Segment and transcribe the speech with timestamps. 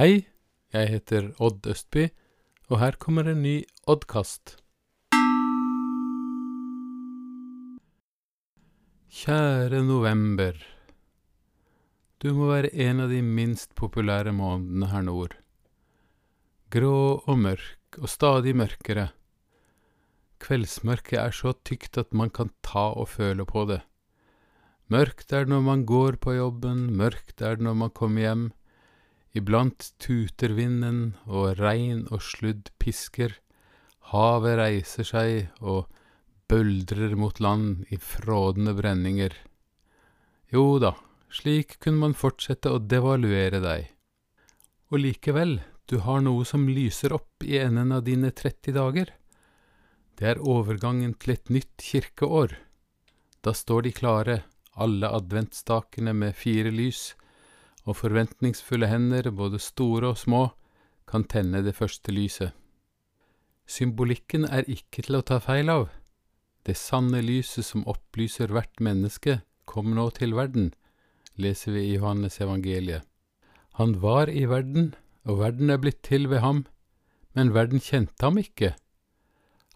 [0.00, 0.22] Hei,
[0.72, 2.06] jeg heter Odd Østby,
[2.72, 4.54] og her kommer en ny Oddkast.
[9.12, 10.56] Kjære november.
[12.16, 15.34] Du må være en av de minst populære månedene her nord.
[16.72, 19.10] Grå og mørk, og stadig mørkere.
[20.40, 23.82] Kveldsmørket er så tykt at man kan ta og føle på det.
[24.88, 28.48] Mørkt er det når man går på jobben, mørkt er det når man kommer hjem.
[29.36, 33.36] Iblant tuter vinden, og regn og sludd pisker.
[34.10, 35.86] Havet reiser seg og
[36.50, 39.36] bøldrer mot land i frådende brenninger.
[40.50, 40.96] Jo da,
[41.30, 43.92] slik kunne man fortsette å devaluere deg.
[44.90, 49.12] Og likevel, du har noe som lyser opp i enden av dine 30 dager.
[50.18, 52.56] Det er overgangen til et nytt kirkeår.
[53.46, 54.36] Da står de klare,
[54.74, 57.14] alle adventstakene med fire lys,
[57.90, 60.48] og forventningsfulle hender, både store og små,
[61.10, 62.54] kan tenne det første lyset.
[63.66, 65.88] Symbolikken er ikke til å ta feil av.
[66.66, 70.72] Det sanne lyset som opplyser hvert menneske, kom nå til verden,
[71.38, 73.06] leser vi i Johannes evangeliet.
[73.78, 74.94] Han var i verden,
[75.24, 76.64] og verden er blitt til ved ham,
[77.34, 78.74] men verden kjente ham ikke.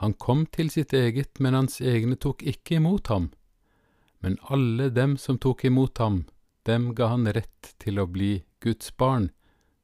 [0.00, 3.30] Han kom til sitt eget, men hans egne tok ikke imot ham.
[4.24, 6.24] Men alle dem som tok imot ham,
[6.68, 9.30] dem ga han rett til å bli Guds barn,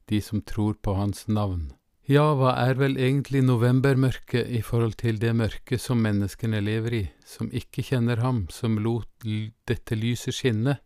[0.09, 1.73] de som tror på hans navn.
[2.09, 7.03] Ja, hva er vel egentlig novembermørket i forhold til det mørket som menneskene lever i,
[7.21, 9.27] som ikke kjenner ham, som lot
[9.69, 10.79] dette lyset skinne?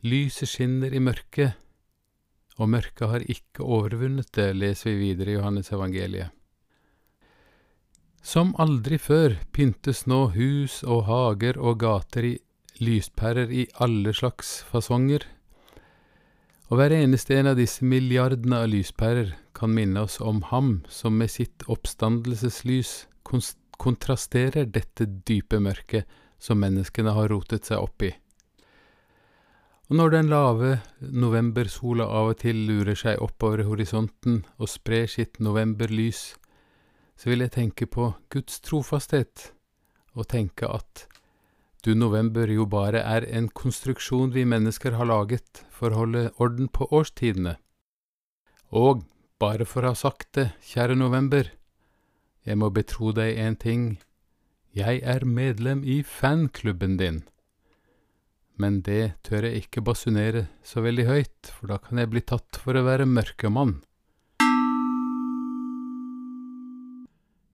[0.00, 1.58] Lyset skinner i mørket,
[2.56, 6.32] og mørket har ikke overvunnet det, leser vi videre i Johannes evangeliet.
[8.24, 12.34] Som aldri før pyntes nå hus og hager og gater i
[12.84, 15.26] lyspærer i alle slags fasonger,
[16.68, 21.16] og hver eneste en av disse milliardene av lyspærer kan minne oss om ham som
[21.16, 23.06] med sitt oppstandelseslys
[23.78, 26.08] kontrasterer dette dype mørket
[26.38, 28.12] som menneskene har rotet seg opp i.
[29.88, 35.40] Og når den lave novembersola av og til lurer seg oppover horisonten og sprer sitt
[35.40, 36.34] novemberlys,
[37.16, 39.54] så vil jeg tenke på Guds trofasthet,
[40.12, 41.06] og tenke at
[41.88, 46.68] du november jo bare er en konstruksjon vi mennesker har laget for å holde orden
[46.68, 47.54] på årstidene.
[48.76, 49.06] Og
[49.40, 51.48] bare for å ha sagt det, kjære november,
[52.44, 53.88] jeg må betro deg en ting,
[54.76, 57.22] jeg er medlem i fanklubben din.
[58.60, 62.60] Men det tør jeg ikke basunere så veldig høyt, for da kan jeg bli tatt
[62.60, 63.78] for å være mørkemann.